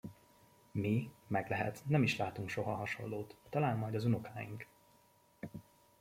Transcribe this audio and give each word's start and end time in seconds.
Mi, 0.71 1.11
meglehet, 1.29 1.81
nem 1.87 2.03
is 2.03 2.17
látunk 2.17 2.49
soha 2.49 2.75
hasonlót, 2.75 3.35
talán 3.49 3.77
majd 3.77 3.95
az 3.95 4.05
unokáink. 4.05 4.67